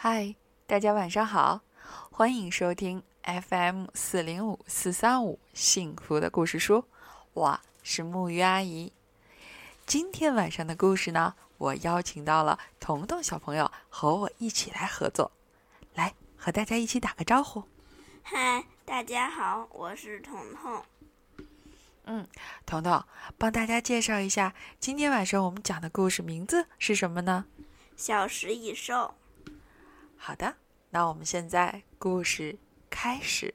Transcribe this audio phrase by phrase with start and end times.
[0.00, 1.60] 嗨，大家晚上好，
[2.12, 6.84] 欢迎收听 FM 四零五四三五幸福的故事书，
[7.32, 8.92] 我是木鱼阿姨。
[9.86, 15.32] 今天晚上的故事呢，我邀请到了彤彤小朋友和我一起来合作，
[15.94, 17.64] 来和大家一起打个招呼。
[18.22, 20.84] 嗨，大家好，我是彤彤。
[22.04, 22.24] 嗯，
[22.64, 23.02] 彤彤，
[23.36, 27.46] 帮大家介绍一下今天晚上我们讲的故事名字是什么呢？
[27.96, 29.16] 小食蚁兽。
[30.20, 30.54] 好的，
[30.90, 32.58] 那我们现在故事
[32.90, 33.54] 开始。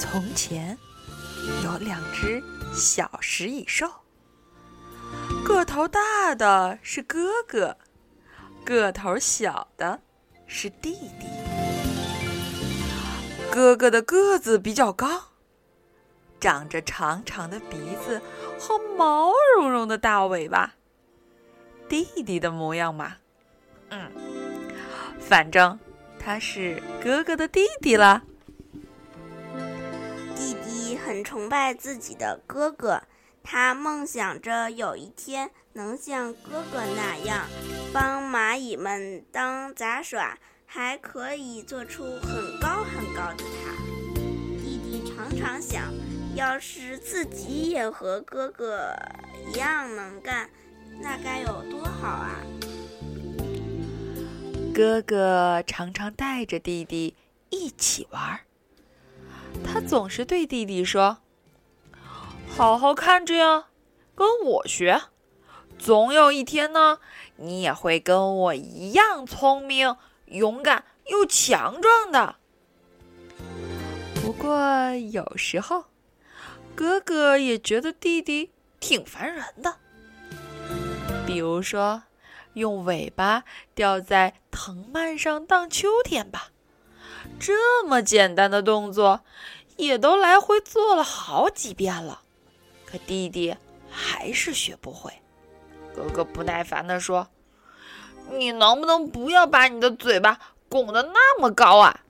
[0.00, 0.76] 从前
[1.62, 2.42] 有两只
[2.74, 3.88] 小食蚁兽，
[5.44, 7.76] 个头大的是哥哥，
[8.64, 10.00] 个头小的
[10.48, 11.28] 是弟弟。
[13.52, 15.33] 哥哥的个子比较高。
[16.44, 18.20] 长着长长的鼻子
[18.60, 20.74] 和毛茸茸的大尾巴，
[21.88, 23.14] 弟弟的模样嘛，
[23.88, 24.12] 嗯，
[25.18, 25.78] 反正
[26.18, 28.24] 他是哥哥的弟弟了。
[30.36, 33.04] 弟弟很崇拜自己的哥哥，
[33.42, 37.46] 他梦想着有一天能像哥哥那样，
[37.90, 43.72] 帮蚂蚁们当杂耍，还可以做出很高很高的塔。
[44.62, 45.84] 弟弟常常想。
[46.34, 48.92] 要是自己也和哥哥
[49.46, 50.50] 一样能干，
[51.00, 52.36] 那该有多好啊！
[54.74, 57.14] 哥哥常常带着弟弟
[57.50, 58.40] 一起玩，
[59.64, 61.18] 他总是对弟弟说
[62.50, 63.66] ：“好好看着呀，
[64.16, 65.02] 跟我学，
[65.78, 66.98] 总有一天呢，
[67.36, 69.96] 你也会跟我一样聪明、
[70.26, 72.34] 勇敢又强壮的。”
[74.20, 75.84] 不过有时候。
[76.76, 79.76] 哥哥也觉得弟弟挺烦人的，
[81.24, 82.02] 比如说，
[82.54, 83.44] 用尾巴
[83.74, 86.48] 吊在藤蔓上荡秋千吧，
[87.38, 89.20] 这么简单的动作，
[89.76, 92.22] 也都来回做了好几遍了，
[92.84, 93.56] 可弟弟
[93.88, 95.12] 还是学不会。
[95.94, 97.28] 哥哥不耐烦地说
[98.32, 102.00] ：“你能不能不要把你的嘴巴拱得那么高啊？”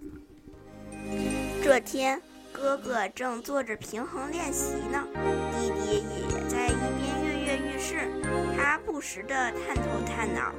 [1.63, 2.23] 这天。
[2.65, 5.07] 哥哥正做着平衡练习呢，
[5.53, 8.11] 弟弟也在一边跃跃欲试。
[8.57, 10.51] 他不时地探头探脑，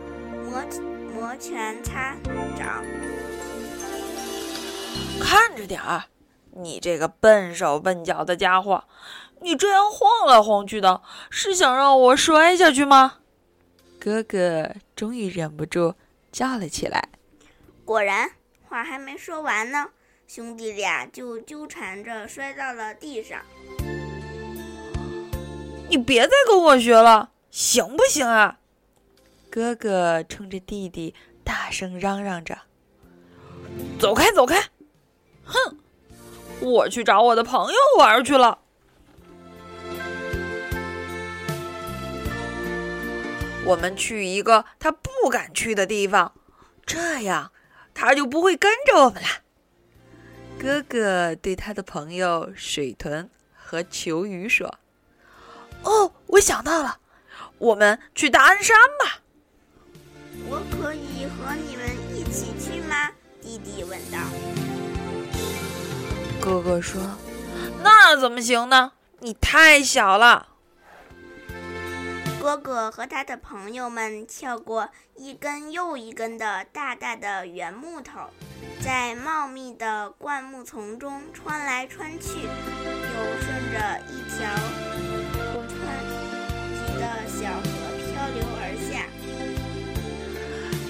[0.44, 0.64] 摩
[1.12, 2.16] 摩拳擦
[2.56, 2.84] 掌。
[5.20, 6.04] 看着点儿，
[6.52, 8.84] 你这个笨手笨脚的家伙！
[9.42, 11.02] 你这样晃来晃去的，
[11.32, 13.16] 是想让我摔下去吗？
[14.00, 15.96] 哥哥终于忍不住
[16.32, 17.10] 叫了起来。
[17.84, 18.30] 果然，
[18.70, 19.90] 话还没说完呢。
[20.28, 23.40] 兄弟俩就纠缠着摔到了地上。
[25.88, 28.58] 你别再跟我学了，行不行啊？
[29.52, 31.13] 哥哥冲着弟弟
[31.44, 32.58] 大声嚷嚷着
[34.00, 34.62] ：“走开，走开！”
[35.46, 35.78] 哼，
[36.59, 38.59] 我去找我的朋友玩去了。
[43.63, 46.34] 我们去一个他不敢去的地方，
[46.86, 47.52] 这样
[47.94, 49.44] 他就不会跟着我们了。
[50.66, 54.80] 哥哥对他的朋友水豚和球鱼说
[55.86, 56.98] ：“哦，我想到了，
[57.59, 59.22] 我们去大安山吧。
[60.50, 64.18] ”“我可以和你们一起去吗？”弟弟问道。
[66.42, 67.00] 哥哥说
[67.84, 68.94] ：“那怎么行呢？
[69.20, 70.48] 你太小了。”
[72.45, 78.19] 哥哥和他的朋友们跳过一根又一根的大大的圆木头。
[78.83, 84.47] 在茂密的灌木丛中穿来穿去，又顺着一条
[85.53, 85.73] 不湍
[86.69, 87.63] 急的小河
[88.13, 89.07] 漂流而下。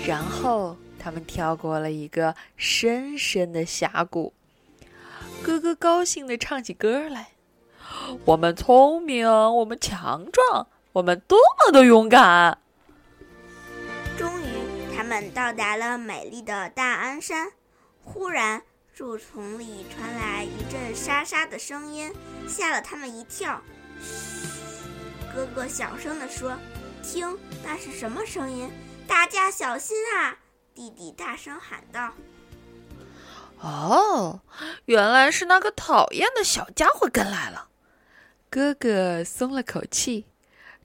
[0.06, 4.34] 然后他们跳过了一个深深的峡谷。
[5.42, 7.30] 哥哥高兴地唱起歌来
[8.26, 12.58] ：“我们聪明，我们强壮，我们多么的勇敢！”
[14.18, 17.52] 终于，他们到达了美丽的大安山。
[18.02, 18.62] 忽然，
[18.94, 22.14] 树丛里传来一阵沙沙的声音，
[22.48, 23.62] 吓了他们一跳。
[24.02, 24.88] 嘘，
[25.34, 26.58] 哥哥小声地说
[27.04, 28.72] ：“听，那是什么声音？
[29.06, 30.38] 大家小心啊！”
[30.74, 32.14] 弟弟大声喊道
[33.60, 34.40] ：“哦，
[34.86, 37.68] 原来是那个讨厌的小家伙跟来了。”
[38.50, 40.28] 哥哥松了口气，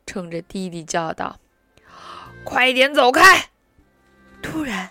[0.07, 1.39] 冲着弟弟叫道
[2.45, 3.51] ：“快点走开！”
[4.43, 4.91] 突然。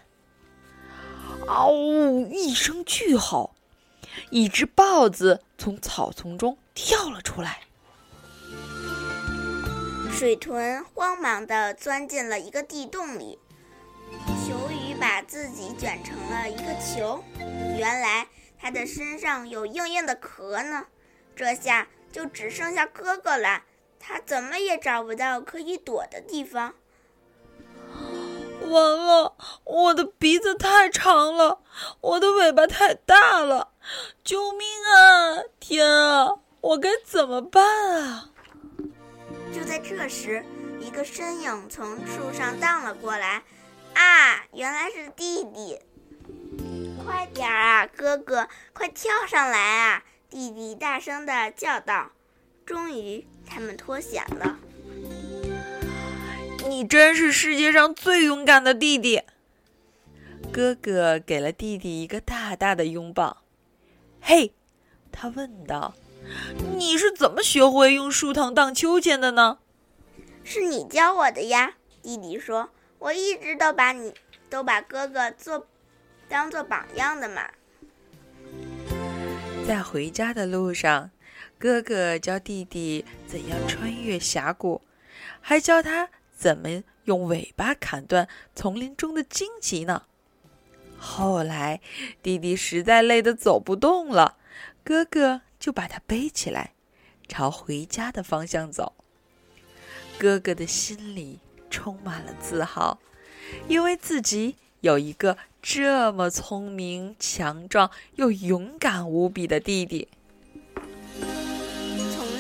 [1.47, 2.27] 嗷呜！
[2.27, 3.56] 一声巨吼，
[4.29, 7.61] 一只豹子从草丛中跳了出来。
[10.11, 13.39] 水豚慌忙地钻进了一个地洞里，
[14.45, 17.23] 球鱼把自己卷成了一个球。
[17.77, 18.27] 原来
[18.59, 20.85] 它的身上有硬硬的壳呢。
[21.35, 23.63] 这下就只剩下哥哥了，
[23.99, 26.73] 他怎么也找不到可以躲的地方。
[28.69, 31.61] 完了，我的鼻子太长了，
[32.01, 33.73] 我的尾巴太大了，
[34.23, 35.43] 救命啊！
[35.59, 38.29] 天啊，我该怎么办啊？
[39.53, 40.45] 就在这时，
[40.79, 43.43] 一个身影从树上荡了过来。
[43.95, 45.79] 啊，原来是弟弟！
[47.03, 50.03] 快点啊，哥哥，快跳上来啊！
[50.29, 52.11] 弟弟大声地叫道。
[52.69, 54.60] 终于，他们脱险了。
[56.68, 59.24] 你真是世界上最勇敢的弟弟！
[60.54, 63.38] 哥哥给了弟弟一个大大的拥抱。
[64.21, 64.54] 嘿，
[65.12, 65.95] 他问道
[66.77, 69.57] ：“你是怎么学会用树藤荡秋千的呢？”
[70.45, 71.74] 是你教我的呀，
[72.04, 72.69] 弟弟说
[73.00, 74.13] ：“我一直都把你
[74.48, 75.66] 都把哥哥做
[76.27, 77.50] 当做榜样的嘛。”
[79.68, 81.10] 在回家的路上，
[81.59, 84.81] 哥哥教弟弟怎样穿越峡谷，
[85.41, 86.09] 还教他。
[86.33, 90.03] 怎么用尾巴砍断丛林中的荆棘呢？
[90.97, 91.81] 后来
[92.23, 94.38] 弟弟实在累得走不动了，
[94.85, 96.75] 哥哥就把他背起来，
[97.27, 98.94] 朝回家的方向走。
[100.17, 101.39] 哥哥的心里
[101.69, 103.00] 充满了自豪，
[103.67, 110.07] 因为自己有一个这么聪明、强壮又勇敢无比的弟弟。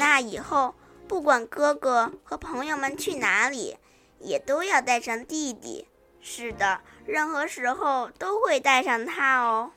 [0.09, 0.73] 从那以后，
[1.07, 3.77] 不管哥哥和朋友们去哪里。
[4.19, 5.87] 也都要带上弟弟，
[6.19, 9.71] 是的，任何时候都会带上他哦。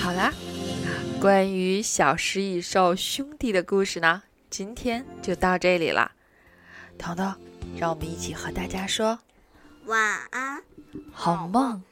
[0.00, 0.32] 好啦，
[1.20, 6.12] 关于小食蚁兽兄弟的故事呢，今天就到这里了。
[6.96, 7.34] 彤彤，
[7.76, 9.18] 让我们一起和大家说
[9.84, 10.00] 晚
[10.30, 10.62] 安，
[11.12, 11.82] 好梦。